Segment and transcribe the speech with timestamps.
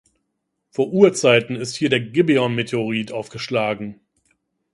[0.71, 3.99] Vor Urzeiten ist hier der Gibeon-Meteorit aufgeschlagen.